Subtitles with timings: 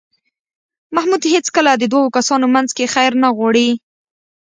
[0.95, 3.69] محمود هېڅکله د دو کسانو منځ کې خیر نه غواړي.